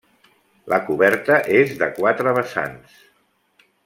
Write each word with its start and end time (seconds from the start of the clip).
La 0.73 0.79
coberta 0.87 1.37
és 1.59 1.75
de 1.83 1.89
quatre 2.01 2.33
vessants. 2.39 2.97